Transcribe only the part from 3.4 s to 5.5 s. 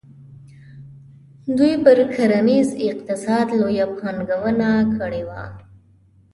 لویه پانګونه کړې وه.